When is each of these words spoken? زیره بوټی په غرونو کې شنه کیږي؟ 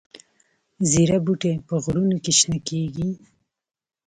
زیره 0.89 1.17
بوټی 1.25 1.53
په 1.67 1.75
غرونو 1.83 2.17
کې 2.23 2.31
شنه 2.39 2.59
کیږي؟ 2.67 3.09